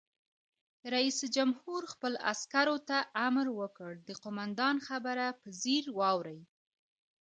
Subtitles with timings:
[0.93, 6.41] رئیس جمهور خپلو عسکرو ته امر وکړ؛ د قومندان خبره په ځیر واورئ!